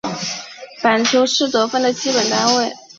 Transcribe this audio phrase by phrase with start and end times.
[0.81, 2.73] 板球是得分的基本单位。